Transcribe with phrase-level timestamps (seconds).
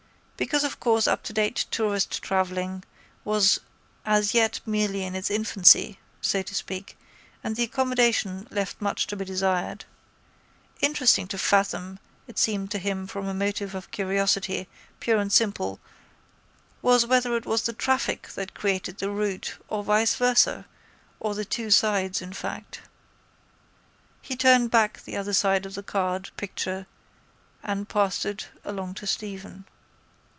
[0.37, 2.83] Because of course uptodate tourist travelling
[3.23, 3.59] was
[4.07, 6.97] as yet merely in its infancy, so to speak,
[7.43, 9.85] and the accommodation left much to be desired.
[10.81, 14.67] Interesting to fathom it seemed to him from a motive of curiosity,
[14.99, 15.79] pure and simple,
[16.81, 20.65] was whether it was the traffic that created the route or viceversa
[21.19, 22.81] or the two sides in fact.
[24.23, 26.87] He turned back the other side of the card, picture,
[27.61, 29.65] and passed it along to Stephen.